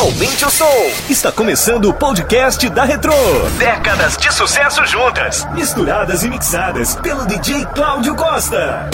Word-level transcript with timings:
Aumente 0.00 0.46
o 0.46 0.50
som. 0.50 0.64
Está 1.10 1.30
começando 1.30 1.84
o 1.84 1.92
podcast 1.92 2.66
da 2.70 2.84
Retro. 2.84 3.12
Décadas 3.58 4.16
de 4.16 4.32
sucesso 4.32 4.86
juntas, 4.86 5.46
misturadas 5.52 6.24
e 6.24 6.28
mixadas 6.30 6.94
pelo 6.96 7.26
DJ 7.26 7.66
Cláudio 7.74 8.16
Costa. 8.16 8.88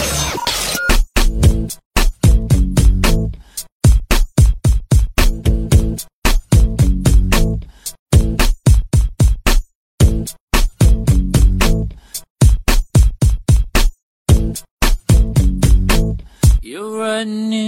You're 16.62 16.98
running 16.98 17.65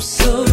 so 0.00 0.47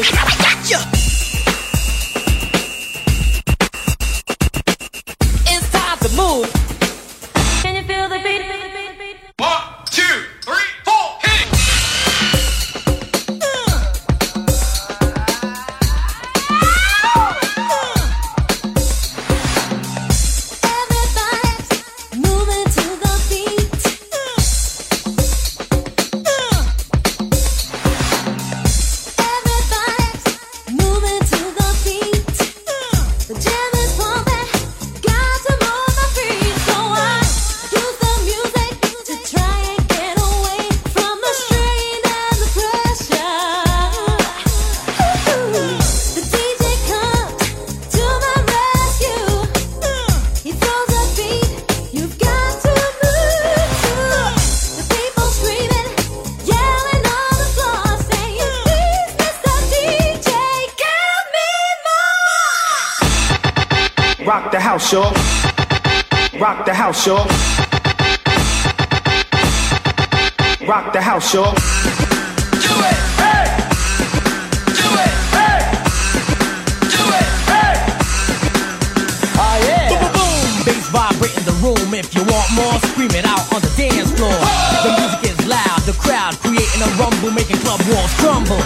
Gotcha. 0.00 0.97
Rock 64.28 64.52
the 64.52 64.60
house, 64.60 64.92
y'all. 64.92 65.10
Rock 66.38 66.66
the 66.66 66.74
house, 66.74 67.06
y'all. 67.06 67.24
Rock 70.68 70.92
the 70.92 71.00
house, 71.00 71.32
y'all. 71.32 71.54
Do 72.60 72.74
it! 72.76 72.98
Hey! 73.16 73.48
Do 74.68 74.88
it! 75.00 75.14
Hey! 75.32 75.58
Do 76.92 77.02
it! 77.08 77.28
Hey! 77.48 77.72
Ah, 79.40 79.56
boom, 79.88 79.96
boom, 79.96 80.12
boom. 80.12 80.64
Bass 80.68 80.88
vibrating 80.92 81.48
the 81.48 81.56
room. 81.64 81.88
If 81.96 82.12
you 82.14 82.20
want 82.28 82.52
more, 82.52 82.76
scream 82.92 83.16
it 83.16 83.24
out 83.24 83.48
on 83.48 83.64
the 83.64 83.72
dance 83.80 84.12
floor. 84.12 84.36
The 84.84 84.92
music 85.00 85.24
is 85.24 85.40
loud, 85.48 85.80
the 85.88 85.96
crowd 85.96 86.36
creating 86.44 86.84
a 86.84 86.90
rumble, 87.00 87.30
making 87.30 87.56
club 87.64 87.80
walls 87.88 88.12
crumble. 88.20 88.60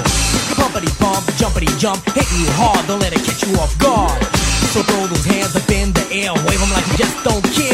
Pumpity 0.59 0.91
bump, 0.99 1.23
jumpity 1.39 1.71
jump, 1.79 2.03
hitting 2.19 2.41
you 2.43 2.51
hard, 2.59 2.85
don't 2.89 2.99
let 2.99 3.13
it 3.13 3.23
catch 3.23 3.47
you 3.47 3.55
off 3.61 3.79
guard. 3.79 4.42
So 4.73 4.81
throw 4.85 5.07
those 5.07 5.27
hands 5.27 5.55
up 5.55 5.69
in 5.69 5.93
the 5.93 6.01
air, 6.11 6.33
wave 6.33 6.59
them 6.59 6.71
like 6.73 6.87
you 6.93 6.97
just 6.97 7.23
don't 7.25 7.45
care. 7.53 7.72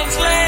No 0.00 0.06
man's 0.06 0.39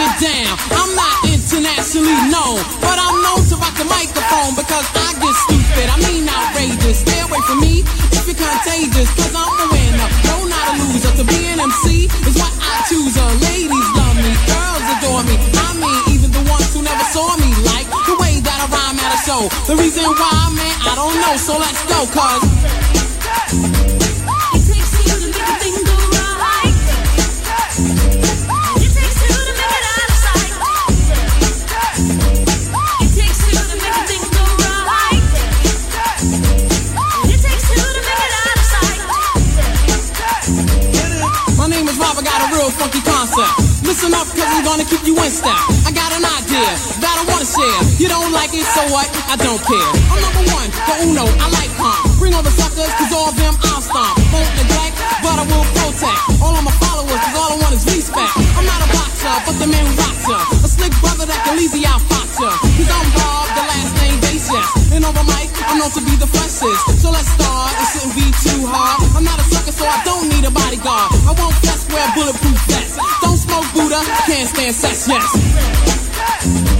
get 0.00 0.32
down. 0.32 0.56
I'm 0.72 0.92
not 0.96 1.16
internationally 1.28 2.16
known, 2.32 2.64
but 2.80 2.96
I'm 2.96 3.20
known 3.20 3.44
to 3.52 3.54
rock 3.60 3.76
the 3.76 3.84
microphone 3.84 4.56
because 4.56 4.86
I 4.96 5.12
get 5.20 5.34
stupid. 5.44 5.86
I 5.92 5.96
mean 6.08 6.24
outrageous. 6.24 7.04
Stay 7.04 7.20
away 7.20 7.40
from 7.44 7.60
me 7.60 7.84
if 8.16 8.24
you're 8.24 8.38
contagious, 8.38 9.12
cause 9.12 9.34
I'm 9.36 9.52
the 9.60 9.68
winner. 9.68 10.08
No, 10.24 10.48
not 10.48 10.64
a 10.72 10.74
loser. 10.80 11.12
To 11.20 11.24
be 11.28 11.52
an 11.52 11.60
MC 11.60 12.08
is 12.24 12.36
what 12.40 12.52
I 12.64 12.80
choose. 12.88 13.12
Uh, 13.20 13.28
ladies 13.44 13.88
love 13.92 14.16
me, 14.16 14.32
girls 14.48 14.84
adore 14.96 15.24
me. 15.28 15.36
I 15.36 15.68
mean, 15.76 16.00
even 16.16 16.32
the 16.32 16.44
ones 16.48 16.72
who 16.72 16.80
never 16.80 17.04
saw 17.12 17.36
me 17.36 17.50
like 17.68 17.88
the 18.08 18.16
way 18.16 18.40
that 18.40 18.56
I 18.56 18.66
rhyme 18.72 18.96
at 18.96 19.12
a 19.12 19.20
show. 19.20 19.42
The 19.68 19.76
reason 19.76 20.08
why, 20.08 20.32
man, 20.56 20.76
I 20.88 20.92
don't 20.96 21.16
know. 21.20 21.34
So 21.36 21.60
let's 21.60 21.82
go, 21.84 22.08
cause. 22.08 23.99
Gonna 44.70 44.86
keep 44.86 45.02
you 45.02 45.18
in 45.18 45.34
step. 45.34 45.50
I 45.82 45.90
got 45.90 46.14
an 46.14 46.22
idea 46.22 46.70
that 47.02 47.14
I 47.18 47.26
wanna 47.26 47.42
share. 47.42 47.80
You 47.98 48.06
don't 48.06 48.30
like 48.30 48.54
it, 48.54 48.62
so 48.62 48.86
what? 48.94 49.10
I 49.26 49.34
don't 49.34 49.58
care. 49.66 49.90
I'm 50.14 50.22
number 50.22 50.46
one, 50.46 50.70
the 50.70 50.94
uno, 51.10 51.26
I 51.26 51.50
like 51.58 51.74
calm. 51.74 51.98
Bring 52.22 52.38
all 52.38 52.46
the 52.46 52.54
suckers, 52.54 52.86
cause 52.94 53.10
all 53.10 53.34
of 53.34 53.34
them 53.34 53.50
I'll 53.66 53.82
stomp. 53.82 54.14
Won't 54.30 54.46
neglect, 54.54 54.94
but 55.26 55.42
I 55.42 55.44
will 55.50 55.66
protect. 55.74 56.22
All 56.38 56.54
of 56.54 56.62
my 56.62 56.70
followers, 56.78 57.18
cause 57.18 57.34
all 57.34 57.50
I 57.50 57.58
want 57.66 57.74
is 57.74 57.82
respect. 57.82 58.30
I'm 58.54 58.62
not 58.62 58.78
a 58.78 58.88
boxer, 58.94 59.34
but 59.42 59.58
the 59.58 59.66
man 59.66 59.82
who 59.82 59.94
rocks 59.98 60.22
ya. 60.30 60.38
A 60.62 60.68
slick 60.70 60.94
brother 61.02 61.26
that 61.26 61.40
can 61.42 61.58
easy 61.58 61.82
out 61.82 61.98
fox. 62.06 62.38
Cause 62.38 62.90
I'm 62.94 63.08
Bob, 63.18 63.50
the 63.50 63.66
last 63.66 63.90
name 63.98 64.22
Base. 64.22 64.54
And 64.94 65.02
over 65.02 65.26
mic, 65.26 65.50
I'm 65.66 65.82
known 65.82 65.90
to 65.98 66.02
be 66.06 66.14
the 66.14 66.30
freshest. 66.30 67.02
So 67.02 67.10
let's 67.10 67.26
start, 67.26 67.74
it 67.74 67.86
shouldn't 67.90 68.14
be 68.14 68.30
too 68.46 68.70
hard. 68.70 69.02
I'm 69.18 69.26
not 69.26 69.34
a 69.34 69.46
sucker, 69.50 69.74
so 69.74 69.82
I 69.82 69.98
don't 70.06 70.30
need 70.30 70.46
a 70.46 70.52
bodyguard. 70.54 71.10
I 71.26 71.34
won't 71.34 71.58
fess, 71.58 71.90
wear 71.90 72.06
bulletproof 72.14 72.54
vests. 72.70 72.89
Stand 74.60 74.74
sex, 74.74 75.08
yes. 75.08 76.79